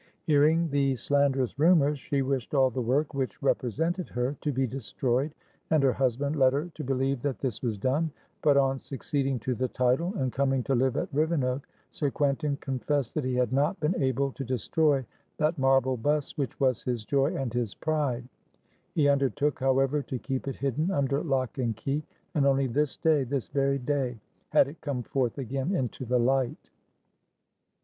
[0.23, 5.31] Hearing these slanderous rumours, she wished all the work which represented her to be destroyed,
[5.69, 8.09] and her husband led her to believe that this was done;
[8.41, 13.13] but on succeeding to the title, and coming to live at Rivenoak, Sir Quentin confessed
[13.13, 15.05] that he had not been able to destroy
[15.37, 18.27] that marble bust which was his joy and his pride;
[18.95, 22.01] he undertook, however, to keep it hidden under lock and key,
[22.33, 24.17] and only this day, this very day,
[24.49, 26.71] had it come forth again into the light.